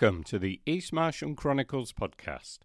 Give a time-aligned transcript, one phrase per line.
[0.00, 2.60] Welcome to the East Marsham Chronicles podcast,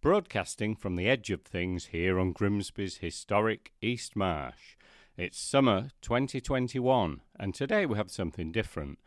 [0.00, 4.76] broadcasting from the edge of things here on Grimsby's historic East Marsh.
[5.14, 9.00] It's summer 2021, and today we have something different.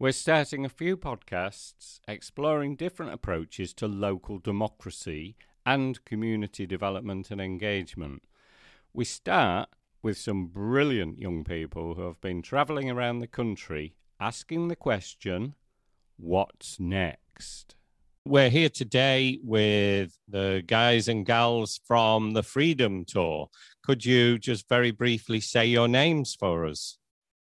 [0.00, 7.40] We're starting a few podcasts exploring different approaches to local democracy and community development and
[7.40, 8.24] engagement.
[8.92, 9.68] We start
[10.02, 15.54] with some brilliant young people who have been travelling around the country asking the question
[16.16, 17.27] what's next?
[18.24, 23.48] We're here today with the guys and gals from the Freedom Tour.
[23.82, 26.98] Could you just very briefly say your names for us?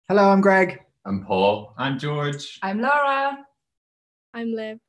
[0.08, 0.80] Hello, I'm Greg.
[1.06, 1.74] I'm Paul.
[1.78, 2.58] I'm George.
[2.64, 3.38] I'm Laura.
[4.34, 4.80] I'm Liv.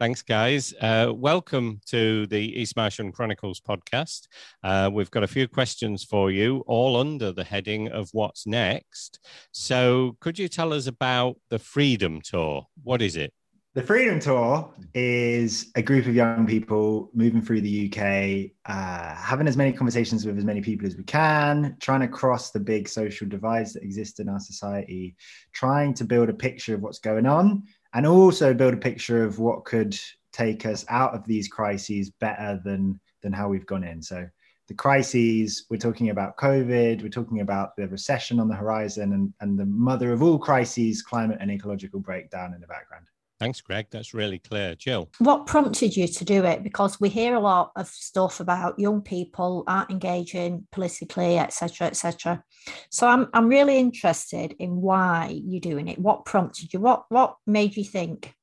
[0.00, 0.74] Thanks, guys.
[0.80, 4.28] Uh, welcome to the East Marsham Chronicles podcast.
[4.64, 9.20] Uh, we've got a few questions for you, all under the heading of what's next.
[9.52, 12.66] So, could you tell us about the Freedom Tour?
[12.82, 13.32] What is it?
[13.72, 19.46] The Freedom Tour is a group of young people moving through the UK, uh, having
[19.46, 22.88] as many conversations with as many people as we can, trying to cross the big
[22.88, 25.14] social divides that exist in our society,
[25.52, 27.62] trying to build a picture of what's going on
[27.94, 29.96] and also build a picture of what could
[30.32, 34.02] take us out of these crises better than than how we've gone in.
[34.02, 34.28] So
[34.66, 39.32] the crises, we're talking about COVID, we're talking about the recession on the horizon and,
[39.40, 43.06] and the mother of all crises, climate and ecological breakdown in the background.
[43.40, 43.86] Thanks, Greg.
[43.90, 44.74] That's really clear.
[44.74, 45.08] Jill.
[45.18, 46.62] What prompted you to do it?
[46.62, 52.44] Because we hear a lot of stuff about young people aren't engaging politically, etc., etc.
[52.90, 55.98] So I'm I'm really interested in why you're doing it.
[55.98, 56.80] What prompted you?
[56.80, 58.34] What what made you think,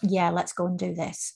[0.00, 1.34] yeah, let's go and do this?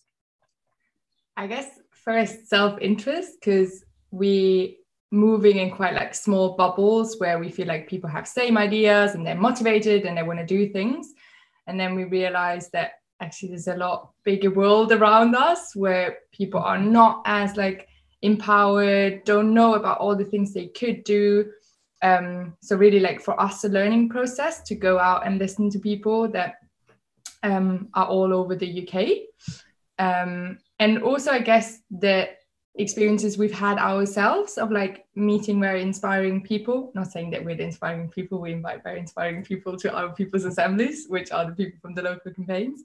[1.36, 4.78] I guess first self-interest because we
[5.10, 9.26] moving in quite like small bubbles where we feel like people have same ideas and
[9.26, 11.12] they're motivated and they want to do things
[11.66, 16.60] and then we realized that actually there's a lot bigger world around us where people
[16.60, 17.88] are not as like
[18.22, 21.50] empowered don't know about all the things they could do.
[22.02, 25.78] Um, so really like for us a learning process to go out and listen to
[25.78, 26.56] people that
[27.44, 28.94] um, are all over the uk
[29.98, 32.38] um, and also i guess that
[32.76, 36.90] experiences we've had ourselves of like meeting very inspiring people.
[36.94, 40.44] Not saying that we're the inspiring people we invite very inspiring people to our people's
[40.44, 42.82] assemblies which are the people from the local campaigns.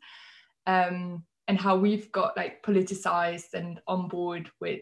[0.67, 4.81] Um, and how we've got like politicized and on board with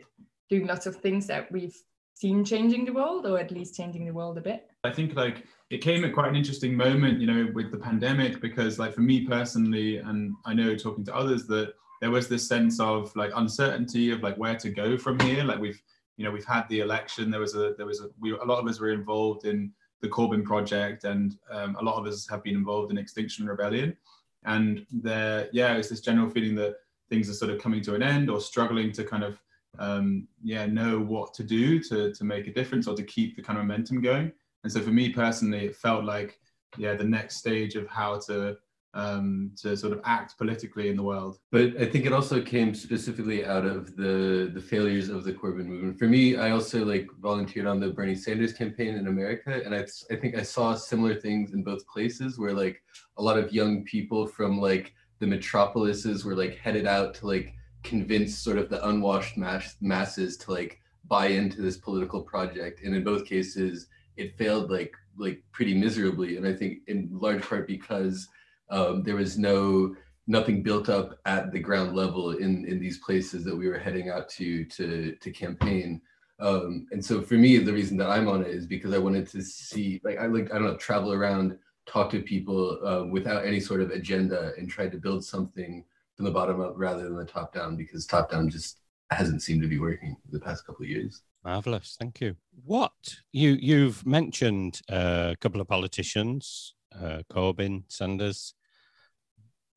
[0.49, 1.77] doing lots of things that we've
[2.13, 4.67] seen changing the world or at least changing the world a bit.
[4.83, 8.41] I think like it came at quite an interesting moment you know with the pandemic
[8.41, 12.47] because like for me personally and i know talking to others that there was this
[12.47, 15.43] sense of like uncertainty of like where to go from here.
[15.43, 15.81] Like we've,
[16.17, 17.31] you know, we've had the election.
[17.31, 19.71] There was a, there was a, we, a lot of us were involved in
[20.01, 23.97] the Corbyn project, and um, a lot of us have been involved in Extinction Rebellion.
[24.45, 26.75] And there, yeah, it's this general feeling that
[27.09, 29.41] things are sort of coming to an end or struggling to kind of,
[29.79, 33.41] um, yeah, know what to do to to make a difference or to keep the
[33.41, 34.31] kind of momentum going.
[34.63, 36.39] And so for me personally, it felt like,
[36.77, 38.57] yeah, the next stage of how to
[38.93, 41.39] um, to sort of act politically in the world.
[41.51, 45.65] But I think it also came specifically out of the the failures of the Corbyn
[45.65, 45.99] movement.
[45.99, 49.85] For me, I also like volunteered on the Bernie Sanders campaign in America, and I
[50.11, 52.81] I think I saw similar things in both places where like
[53.17, 57.53] a lot of young people from like the metropolises were like headed out to like
[57.83, 62.95] convince sort of the unwashed mass, masses to like buy into this political project, and
[62.95, 63.87] in both cases
[64.17, 68.27] it failed like like pretty miserably, and I think in large part because
[68.69, 69.95] um, there was no
[70.27, 74.09] nothing built up at the ground level in in these places that we were heading
[74.09, 76.01] out to to to campaign.
[76.39, 79.27] Um, and so for me, the reason that I'm on it is because I wanted
[79.29, 83.43] to see, like, I like, I don't know, travel around, talk to people uh, without
[83.43, 85.83] any sort of agenda, and try to build something
[86.15, 89.63] from the bottom up rather than the top down, because top down just hasn't seemed
[89.63, 91.23] to be working the past couple of years.
[91.43, 92.35] Marvelous, thank you.
[92.65, 92.91] What
[93.31, 98.53] you you've mentioned uh, a couple of politicians, uh, Corbyn, Sanders.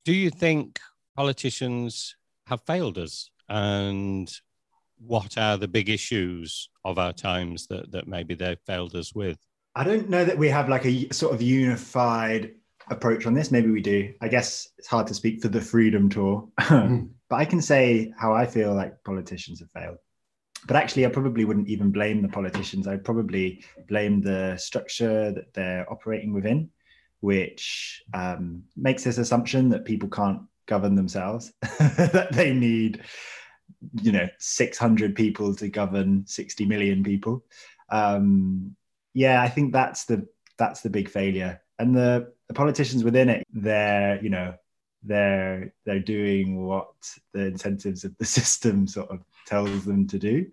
[0.05, 0.81] Do you think
[1.17, 3.31] politicians have failed us?
[3.49, 4.31] And
[4.99, 9.39] what are the big issues of our times that, that maybe they've failed us with?
[9.75, 12.55] I don't know that we have like a sort of unified
[12.91, 13.51] approach on this.
[13.51, 14.13] Maybe we do.
[14.21, 17.09] I guess it's hard to speak for the Freedom Tour, mm.
[17.29, 19.99] but I can say how I feel like politicians have failed.
[20.67, 22.87] But actually, I probably wouldn't even blame the politicians.
[22.87, 26.69] I'd probably blame the structure that they're operating within
[27.21, 33.03] which um, makes this assumption that people can't govern themselves, that they need,
[34.01, 37.45] you know, 600 people to govern 60 million people.
[37.91, 38.77] Um,
[39.15, 40.27] yeah, I think that's the
[40.57, 41.61] that's the big failure.
[41.79, 44.55] And the, the politicians within it, they're, you know,
[45.03, 46.91] they're they're doing what
[47.33, 50.47] the incentives of the system sort of tells them to do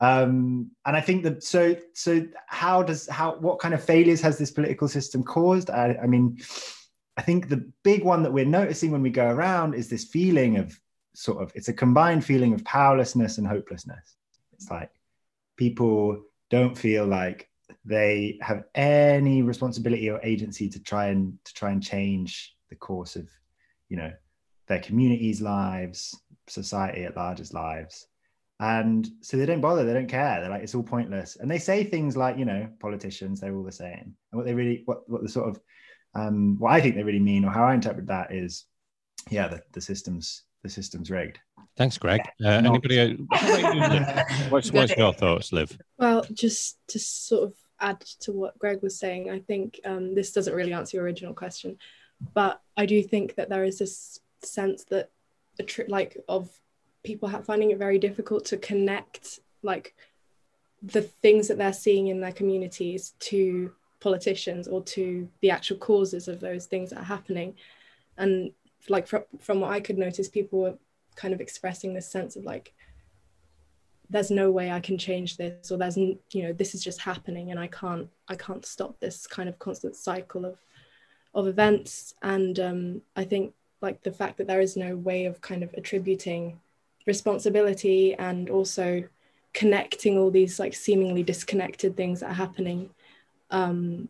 [0.00, 4.36] um, and I think that so so how does how what kind of failures has
[4.36, 5.70] this political system caused?
[5.70, 6.38] I, I mean,
[7.16, 10.58] I think the big one that we're noticing when we go around is this feeling
[10.58, 10.78] of
[11.14, 14.16] sort of it's a combined feeling of powerlessness and hopelessness.
[14.52, 14.90] It's like
[15.56, 17.48] people don't feel like
[17.86, 23.16] they have any responsibility or agency to try and to try and change the course
[23.16, 23.28] of
[23.88, 24.12] you know
[24.66, 28.08] their communities lives society at large's lives
[28.60, 31.36] and so they don't bother they don't care they're like it's all pointless.
[31.36, 34.14] And they say things like you know politicians they're all the same.
[34.32, 35.60] And what they really what, what the sort of
[36.14, 38.64] um, what i think they really mean or how i interpret that is
[39.30, 41.38] yeah the, the system's the system's rigged.
[41.76, 42.22] Thanks greg.
[42.42, 43.16] Uh, anybody
[44.48, 45.76] what's, what's your thoughts liv?
[45.98, 50.32] Well just to sort of add to what greg was saying i think um, this
[50.32, 51.76] doesn't really answer your original question
[52.32, 55.10] but i do think that there is this sense that
[55.88, 56.50] like of
[57.06, 59.94] people finding it very difficult to connect like
[60.82, 66.28] the things that they're seeing in their communities to politicians or to the actual causes
[66.28, 67.54] of those things that are happening.
[68.18, 68.52] And
[68.88, 70.74] like from, from what i could notice people were
[71.14, 72.74] kind of expressing this sense of like
[74.08, 77.50] there's no way i can change this or there's you know this is just happening
[77.50, 80.58] and i can't i can't stop this kind of constant cycle of
[81.34, 82.14] of events.
[82.22, 85.74] And um, i think like the fact that there is no way of kind of
[85.74, 86.60] attributing
[87.06, 89.04] responsibility and also
[89.54, 92.90] connecting all these like seemingly disconnected things that are happening
[93.50, 94.08] um,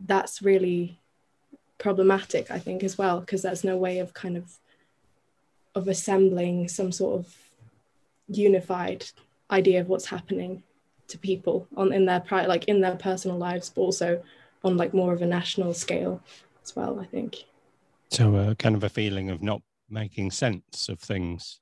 [0.00, 0.98] that's really
[1.78, 4.58] problematic i think as well because there's no way of kind of
[5.76, 7.36] of assembling some sort of
[8.26, 9.04] unified
[9.50, 10.62] idea of what's happening
[11.06, 14.22] to people on in their pri- like in their personal lives but also
[14.64, 16.20] on like more of a national scale
[16.62, 17.44] as well i think.
[18.10, 21.60] So uh, kind of a feeling of not making sense of things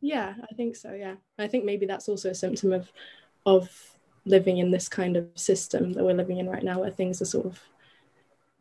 [0.00, 0.92] yeah, I think so.
[0.92, 2.92] Yeah, I think maybe that's also a symptom of
[3.46, 3.70] of
[4.24, 7.26] living in this kind of system that we're living in right now, where things are
[7.26, 7.60] sort of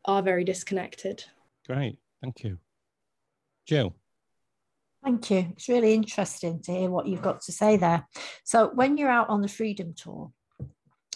[0.06, 1.26] are very disconnected.
[1.66, 2.58] Great, thank you,
[3.66, 3.96] Jill.
[5.04, 5.54] Thank you.
[5.56, 8.06] It's really interesting to hear what you've got to say there.
[8.44, 10.32] So, when you're out on the Freedom Tour,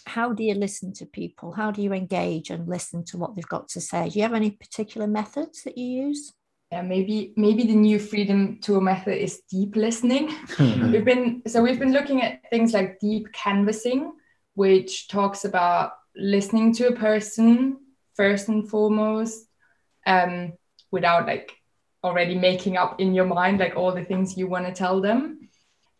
[0.06, 1.52] how do you listen to people?
[1.52, 4.08] How do you engage and listen to what they've got to say?
[4.08, 6.32] Do you have any particular methods that you use?
[6.72, 10.34] Yeah, maybe maybe the new freedom tour method is deep listening.
[10.58, 14.12] we've been so we've been looking at things like deep canvassing,
[14.54, 17.76] which talks about listening to a person
[18.14, 19.46] first and foremost,
[20.06, 20.54] um,
[20.90, 21.52] without like
[22.02, 25.50] already making up in your mind like all the things you want to tell them,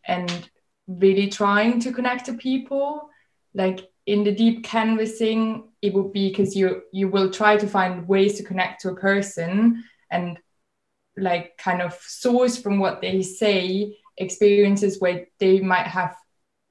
[0.06, 0.48] and
[0.86, 3.10] really trying to connect to people.
[3.52, 8.08] Like in the deep canvassing, it would be because you you will try to find
[8.08, 10.38] ways to connect to a person and
[11.16, 16.16] like kind of source from what they say experiences where they might have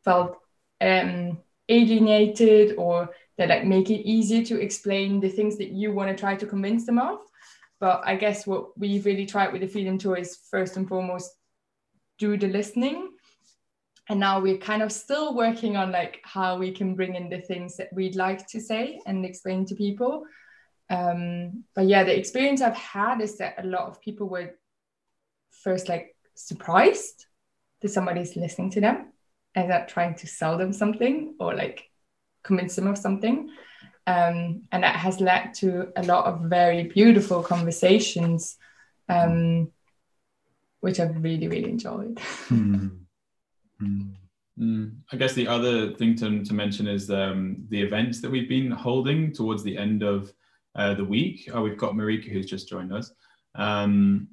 [0.03, 0.37] felt
[0.81, 1.37] um,
[1.69, 6.19] alienated or that like make it easier to explain the things that you want to
[6.19, 7.19] try to convince them of.
[7.79, 11.31] But i guess what we really tried with the freedom tour is first and foremost
[12.19, 13.11] do the listening.
[14.09, 17.39] And now we're kind of still working on like how we can bring in the
[17.39, 20.25] things that we'd like to say and explain to people
[20.91, 24.55] um, but yeah, the experience I've had is that a lot of people were
[25.63, 27.27] first like surprised
[27.81, 29.13] that somebody's listening to them
[29.55, 31.89] and not trying to sell them something or like
[32.43, 33.49] convince them of something.
[34.05, 38.57] Um, and that has led to a lot of very beautiful conversations,
[39.07, 39.71] um,
[40.81, 42.17] which I've really, really enjoyed.
[42.49, 42.97] Mm.
[43.81, 44.13] Mm.
[44.59, 44.97] Mm.
[45.11, 48.69] I guess the other thing to, to mention is um, the events that we've been
[48.69, 50.31] holding towards the end of
[50.75, 51.49] uh, the week.
[51.53, 53.11] Oh, we've got Marika who's just joined us.
[53.55, 54.27] Um,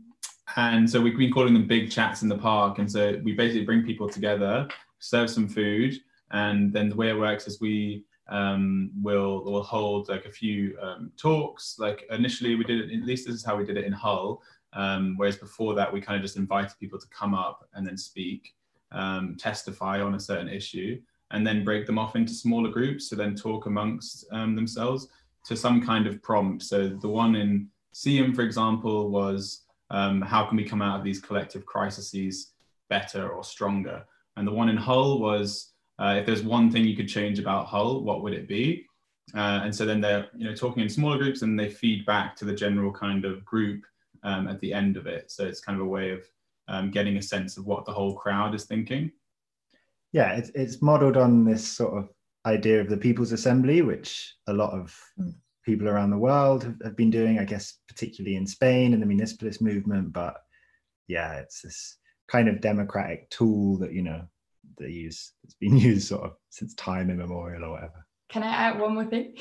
[0.56, 2.78] and so we've been calling them big chats in the park.
[2.78, 4.66] And so we basically bring people together,
[4.98, 5.94] serve some food,
[6.30, 10.76] and then the way it works is we um, will will hold like a few
[10.80, 11.76] um, talks.
[11.78, 14.42] Like initially we did it, at least this is how we did it in Hull.
[14.74, 17.96] Um, whereas before that, we kind of just invited people to come up and then
[17.96, 18.54] speak,
[18.92, 23.16] um, testify on a certain issue, and then break them off into smaller groups to
[23.16, 25.08] then talk amongst um, themselves
[25.48, 26.62] to some kind of prompt.
[26.62, 31.04] So the one in Seaham, for example, was um, how can we come out of
[31.04, 32.52] these collective crises
[32.90, 34.04] better or stronger?
[34.36, 37.66] And the one in Hull was uh, if there's one thing you could change about
[37.66, 38.86] Hull, what would it be?
[39.34, 42.36] Uh, and so then they're you know talking in smaller groups and they feed back
[42.36, 43.82] to the general kind of group
[44.22, 45.30] um, at the end of it.
[45.30, 46.20] So it's kind of a way of
[46.68, 49.10] um, getting a sense of what the whole crowd is thinking.
[50.12, 52.08] Yeah, it's, it's modeled on this sort of
[52.46, 54.98] idea of the People's Assembly, which a lot of
[55.64, 59.06] people around the world have, have been doing, I guess, particularly in Spain and the
[59.06, 60.12] municipalist movement.
[60.12, 60.36] But
[61.08, 64.22] yeah, it's this kind of democratic tool that, you know,
[64.78, 68.06] they use, it's been used sort of since time immemorial or whatever.
[68.28, 69.36] Can I add one more thing?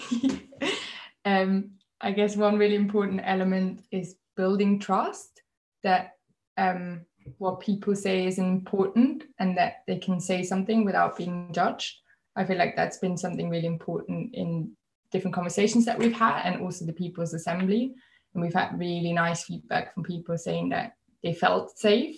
[1.25, 5.41] um, I guess one really important element is building trust
[5.83, 6.13] that
[6.57, 7.01] um,
[7.37, 11.97] what people say is important and that they can say something without being judged.
[12.37, 14.71] I feel like that's been something really important in
[15.11, 17.93] different conversations that we've had and also the People's Assembly.
[18.33, 22.15] And we've had really nice feedback from people saying that they felt safe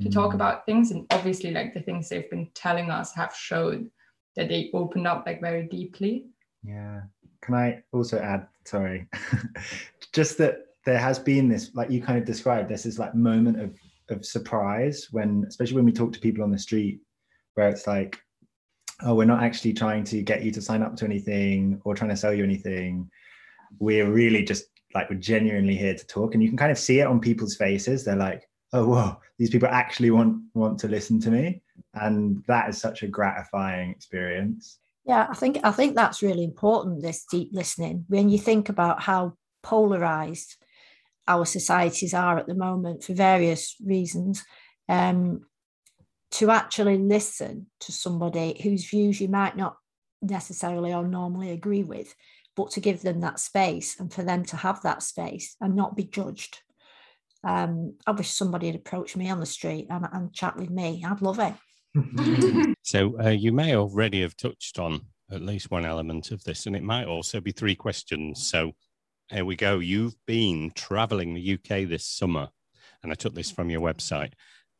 [0.00, 0.12] to mm.
[0.12, 0.90] talk about things.
[0.90, 3.88] And obviously, like the things they've been telling us have showed
[4.36, 6.26] that they opened up like very deeply.
[6.62, 7.02] Yeah.
[7.42, 9.06] Can I also add, sorry,
[10.12, 13.60] just that there has been this, like you kind of described, this is like moment
[13.60, 13.78] of
[14.10, 17.00] of surprise when, especially when we talk to people on the street,
[17.54, 18.20] where it's like,
[19.02, 22.10] oh, we're not actually trying to get you to sign up to anything or trying
[22.10, 23.10] to sell you anything.
[23.78, 27.00] We're really just like we're genuinely here to talk, and you can kind of see
[27.00, 28.04] it on people's faces.
[28.04, 31.62] They're like, oh, whoa, these people actually want want to listen to me,
[31.94, 34.78] and that is such a gratifying experience.
[35.04, 37.02] Yeah, I think I think that's really important.
[37.02, 40.56] This deep listening when you think about how polarized
[41.28, 44.44] our societies are at the moment for various reasons.
[44.88, 45.46] Um,
[46.32, 49.76] to actually listen to somebody whose views you might not
[50.22, 52.14] necessarily or normally agree with,
[52.56, 55.96] but to give them that space and for them to have that space and not
[55.96, 56.60] be judged.
[57.42, 61.04] Um, I wish somebody had approached me on the street and, and chat with me.
[61.06, 61.54] I'd love it.
[62.82, 66.76] so uh, you may already have touched on at least one element of this, and
[66.76, 68.48] it might also be three questions.
[68.48, 68.72] So
[69.30, 69.78] here we go.
[69.78, 72.48] You've been traveling the UK this summer,
[73.02, 74.32] and I took this from your website.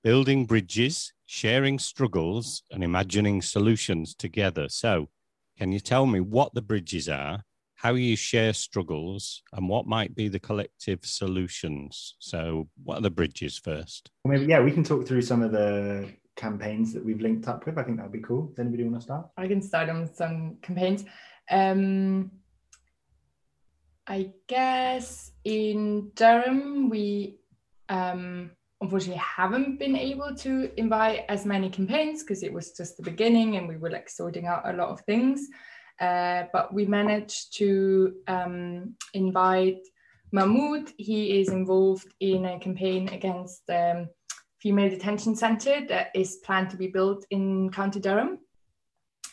[0.03, 4.69] Building bridges, sharing struggles, and imagining solutions together.
[4.69, 5.09] So,
[5.57, 7.45] can you tell me what the bridges are,
[7.77, 12.17] how you share struggles, and what might be the collective solutions?
[12.19, 14.11] So, what are the bridges first?
[14.25, 17.65] Well, maybe, yeah, we can talk through some of the campaigns that we've linked up
[17.65, 17.79] with.
[17.79, 18.49] I think that would be cool.
[18.49, 19.29] Does anybody want to start?
[19.37, 21.05] I can start on some campaigns.
[21.49, 22.33] Um,
[24.05, 27.39] I guess in Durham, we
[27.89, 33.03] um, unfortunately haven't been able to invite as many campaigns because it was just the
[33.03, 35.49] beginning and we were like sorting out a lot of things.
[36.01, 39.81] Uh, but we managed to um, invite
[40.33, 40.93] Mahmoud.
[40.97, 44.09] He is involved in a campaign against um,
[44.63, 48.39] female detention centre that is planned to be built in County Durham.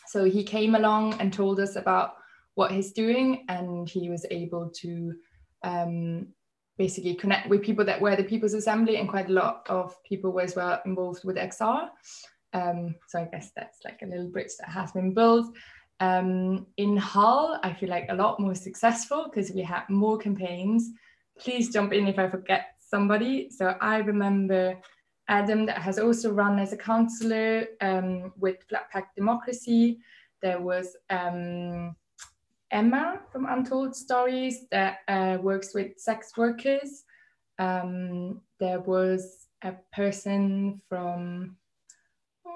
[0.06, 2.14] So he came along and told us about
[2.54, 5.14] what he's doing, and he was able to
[5.62, 6.28] um,
[6.78, 10.30] basically connect with people that were the People's Assembly, and quite a lot of people
[10.30, 11.88] were as well involved with XR.
[12.54, 15.54] Um, so I guess that's like a little bridge that has been built.
[16.00, 20.90] Um, in Hull, I feel like a lot more successful because we had more campaigns.
[21.38, 23.50] Please jump in if I forget somebody.
[23.50, 24.78] So I remember
[25.28, 29.98] Adam that has also run as a councillor um, with Flat Pack Democracy.
[30.40, 31.96] There was um,
[32.70, 37.04] Emma from Untold Stories that uh, works with sex workers.
[37.58, 41.56] Um, there was a person from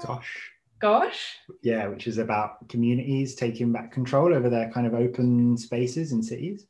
[0.00, 0.50] Gosh.
[0.80, 1.36] Gosh.
[1.62, 6.22] Yeah, which is about communities taking back control over their kind of open spaces in
[6.22, 6.66] cities.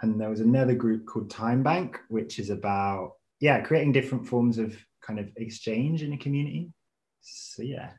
[0.00, 4.58] And there was another group called Time Bank, which is about, yeah, creating different forms
[4.58, 6.70] of kind of exchange in a community.
[7.20, 7.90] So, yeah.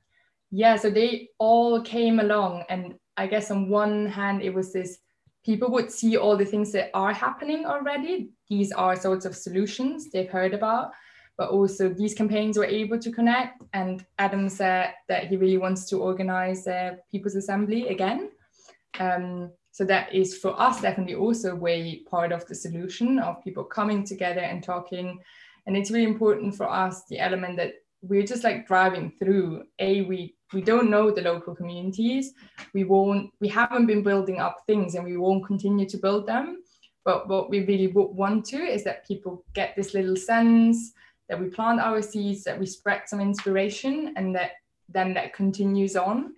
[0.52, 5.00] Yeah, so they all came along and I guess on one hand, it was this
[5.46, 8.30] people would see all the things that are happening already.
[8.50, 10.92] These are sorts of solutions they've heard about,
[11.38, 13.62] but also these campaigns were able to connect.
[13.74, 18.32] And Adam said that he really wants to organize a People's Assembly again.
[19.00, 23.44] Um, so that is for us definitely also a way part of the solution of
[23.44, 25.20] people coming together and talking.
[25.68, 29.64] And it's really important for us the element that we're just like driving through.
[29.80, 32.34] A we we don't know the local communities.
[32.74, 36.62] We won't we haven't been building up things and we won't continue to build them.
[37.04, 40.94] But what we really want to is that people get this little sense
[41.30, 44.52] that we plant our seeds that we spread some inspiration and that
[44.90, 46.36] then that continues on.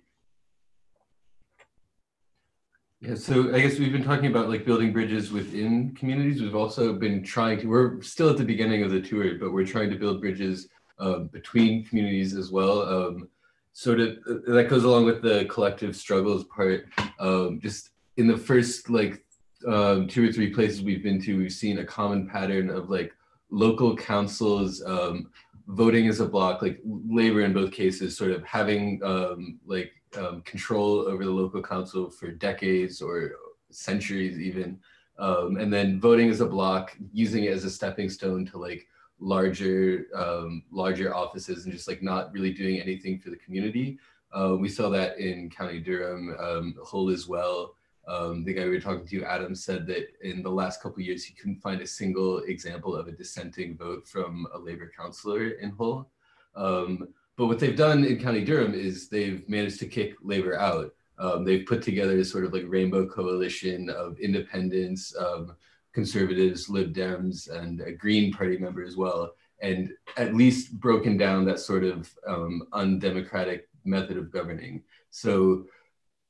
[3.02, 6.42] Yeah so i guess we've been talking about like building bridges within communities.
[6.42, 9.68] We've also been trying to we're still at the beginning of the tour but we're
[9.68, 12.82] trying to build bridges uh, between communities as well.
[12.82, 13.30] Um,
[13.78, 14.18] sort of
[14.48, 16.88] that goes along with the collective struggles part.
[17.20, 19.24] Um, just in the first like
[19.68, 23.14] um, two or three places we've been to, we've seen a common pattern of like
[23.52, 25.30] local councils um,
[25.68, 30.42] voting as a block, like labor in both cases, sort of having um, like um,
[30.42, 33.34] control over the local council for decades or
[33.70, 34.80] centuries even.
[35.20, 38.88] Um, and then voting as a block, using it as a stepping stone to like
[39.20, 43.98] larger um, larger offices and just like not really doing anything for the community.
[44.32, 47.76] Uh, we saw that in County Durham, um, Hull as well.
[48.08, 51.26] Um, the guy we were talking to, Adam, said that in the last couple years
[51.26, 55.72] he couldn't find a single example of a dissenting vote from a Labour councillor in
[55.72, 56.10] Hull.
[56.56, 60.94] Um, but what they've done in County Durham is they've managed to kick Labour out.
[61.20, 65.56] Um, they've put together a sort of like rainbow coalition of independents, um,
[65.98, 69.32] conservatives, Lib Dems, and a Green Party member as well,
[69.64, 74.84] and at least broken down that sort of um, undemocratic method of governing.
[75.10, 75.66] So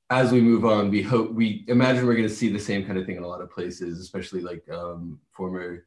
[0.09, 2.97] as we move on, we hope we imagine we're going to see the same kind
[2.97, 5.83] of thing in a lot of places, especially like um, former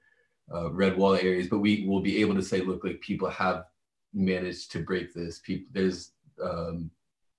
[0.54, 1.48] uh, red wall areas.
[1.48, 3.64] But we will be able to say, look, like people have
[4.12, 5.38] managed to break this.
[5.38, 6.90] People, there's um,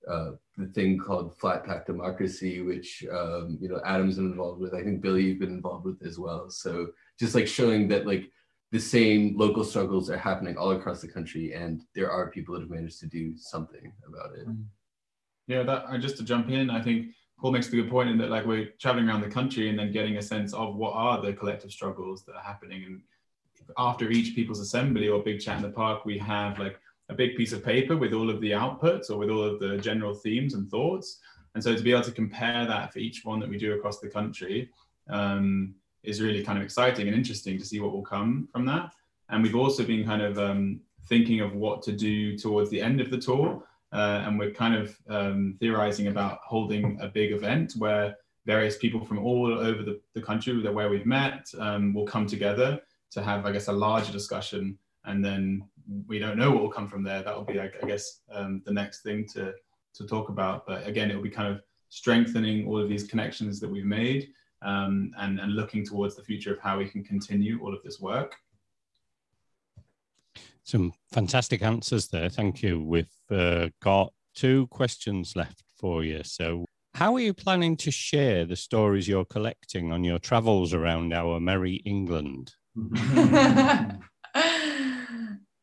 [0.10, 4.74] uh, the thing called flat pack democracy, which um, you know Adam's been involved with.
[4.74, 6.50] I think Billy you've been involved with as well.
[6.50, 6.90] So
[7.20, 8.32] just like showing that like
[8.72, 12.62] the same local struggles are happening all across the country, and there are people that
[12.62, 14.48] have managed to do something about it.
[14.48, 14.66] Mm.
[15.48, 17.08] Yeah, that uh, just to jump in, I think
[17.40, 19.92] Paul makes a good point in that like we're traveling around the country and then
[19.92, 22.84] getting a sense of what are the collective struggles that are happening.
[22.86, 23.02] And
[23.78, 26.80] after each people's assembly or big chat in the park, we have like
[27.12, 29.78] a big piece of paper with all of the outputs or with all of the
[29.78, 31.20] general themes and thoughts.
[31.54, 34.00] And so to be able to compare that for each one that we do across
[34.00, 34.70] the country
[35.10, 38.94] um, is really kind of exciting and interesting to see what will come from that.
[39.30, 43.02] And we've also been kind of um, thinking of what to do towards the end
[43.02, 43.64] of the tour.
[43.92, 49.04] Uh, and we're kind of um, theorizing about holding a big event where various people
[49.04, 52.80] from all over the, the country where we've met um, will come together
[53.12, 54.78] to have, I guess, a larger discussion.
[55.04, 55.64] And then
[56.08, 57.24] we don't know what will come from there.
[57.24, 59.54] That will be, I, I guess, um, the next thing to,
[59.96, 60.66] to talk about.
[60.66, 64.30] But again, it will be kind of strengthening all of these connections that we've made
[64.62, 68.00] um, and, and looking towards the future of how we can continue all of this
[68.00, 68.36] work.
[70.64, 72.30] Some fantastic answers there.
[72.30, 72.82] Thank you.
[72.82, 76.22] We've uh, got two questions left for you.
[76.24, 81.14] So, how are you planning to share the stories you're collecting on your travels around
[81.14, 82.54] our merry England?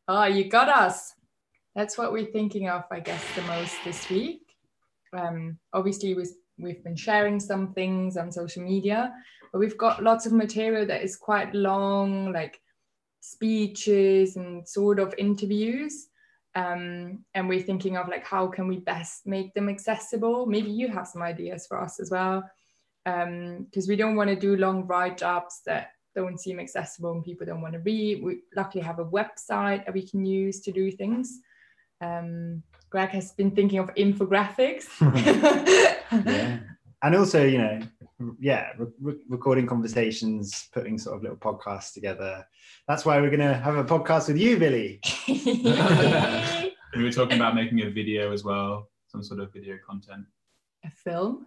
[0.09, 1.13] oh, you got us.
[1.75, 4.41] That's what we're thinking of, I guess, the most this week.
[5.13, 9.13] Um, obviously, we've, we've been sharing some things on social media,
[9.53, 12.59] but we've got lots of material that is quite long, like
[13.21, 16.07] speeches and sort of interviews.
[16.55, 20.87] Um, and we're thinking of like how can we best make them accessible maybe you
[20.87, 22.43] have some ideas for us as well
[23.05, 27.45] because um, we don't want to do long write-ups that don't seem accessible and people
[27.45, 28.21] don't want to read.
[28.21, 31.39] We luckily have a website that we can use to do things.
[32.01, 34.87] Um, greg has been thinking of infographics.
[36.25, 36.59] Yeah.
[37.01, 37.79] And also you know
[38.41, 42.45] yeah re- recording conversations putting sort of little podcasts together.
[42.89, 44.99] That's why we're going to have a podcast with you billy.
[46.97, 50.25] We were talking about making a video as well some sort of video content.
[50.83, 51.45] A film?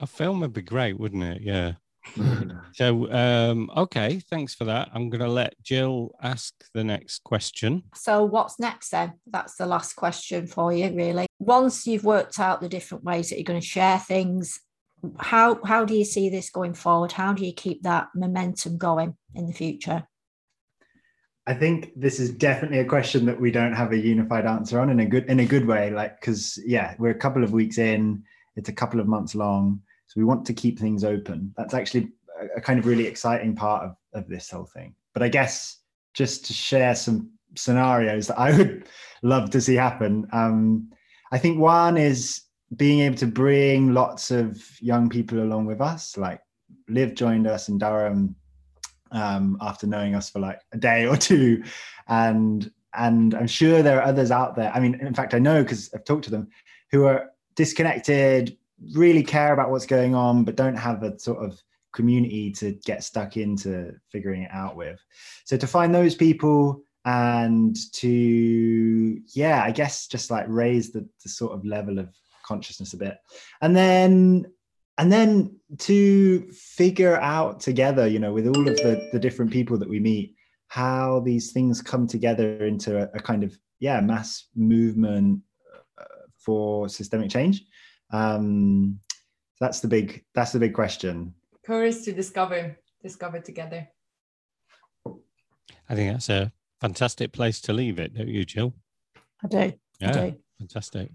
[0.00, 1.42] A film would be great wouldn't it?
[1.42, 1.72] Yeah
[2.72, 4.90] so um, okay thanks for that.
[4.92, 7.84] I'm going to let jill ask the next question.
[7.94, 9.14] So what's next then?
[9.26, 11.26] That's the last question for you really.
[11.38, 14.60] Once you've worked out the different ways that you're going to share things
[15.18, 17.12] how how do you see this going forward?
[17.12, 20.06] How do you keep that momentum going in the future?
[21.46, 24.90] I think this is definitely a question that we don't have a unified answer on
[24.90, 27.78] in a good in a good way like because yeah we're a couple of weeks
[27.78, 28.22] in
[28.54, 29.80] it's a couple of months long
[30.12, 31.54] so we want to keep things open.
[31.56, 32.10] That's actually
[32.54, 34.94] a, kind of really exciting part of, of this whole thing.
[35.14, 35.78] But i guess
[36.14, 38.86] just to share some scenarios that i would
[39.22, 40.90] love to see happen um,
[41.32, 42.42] i think one is
[42.76, 46.40] being able to bring lots of young people along with us, like
[46.88, 48.34] Liv joined us in Durham
[49.10, 51.62] um, after knowing us for like a day or two,
[52.08, 54.72] and and I'm sure there are others out there.
[54.74, 56.48] I mean, in fact, I know because I've talked to them
[56.90, 58.56] who are disconnected,
[58.94, 61.60] really care about what's going on, but don't have a sort of
[61.92, 65.00] community to get stuck into figuring it out with.
[65.44, 71.28] So to find those people and to yeah, I guess just like raise the, the
[71.28, 72.08] sort of level of
[72.44, 73.18] consciousness a bit
[73.60, 74.46] and then
[74.98, 79.78] and then to figure out together you know with all of the the different people
[79.78, 80.34] that we meet
[80.68, 85.40] how these things come together into a, a kind of yeah mass movement
[85.98, 86.04] uh,
[86.36, 87.64] for systemic change
[88.12, 88.98] um
[89.60, 93.88] that's the big that's the big question courage to discover discover together
[95.88, 98.74] i think that's a fantastic place to leave it don't you jill
[99.44, 100.36] i do yeah I do.
[100.58, 101.10] fantastic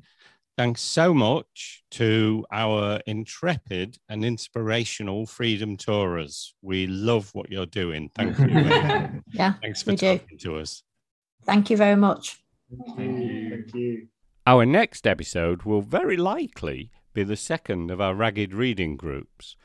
[0.58, 6.56] Thanks so much to our intrepid and inspirational freedom tourers.
[6.64, 8.10] We love what you're doing.
[8.16, 9.22] Thank you.
[9.34, 10.18] Yeah, Thanks for we do.
[10.18, 10.82] talking to us.
[11.46, 12.42] Thank you very much.
[12.72, 13.50] Thank you.
[13.52, 14.08] Thank you.
[14.48, 19.58] Our next episode will very likely be the second of our ragged reading groups,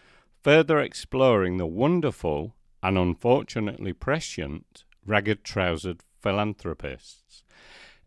[0.43, 7.45] further exploring the wonderful and unfortunately prescient ragged trousered philanthropists.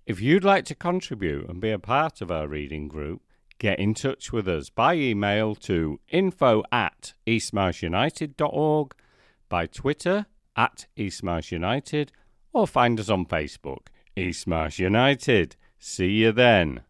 [0.06, 3.22] If you'd like to contribute and be a part of our reading group,
[3.58, 8.94] get in touch with us by email to info at eastmarshunited.org,
[9.48, 10.26] by Twitter
[10.58, 12.10] at eastmarshunited,
[12.52, 15.56] or find us on Facebook, East Marsh United.
[15.80, 16.82] See you then.